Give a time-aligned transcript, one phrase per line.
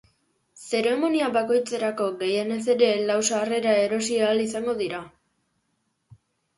[0.69, 5.07] Zeremonia bakoitzerako, gehienez ere, lau sarrera erosi ahal izango dira.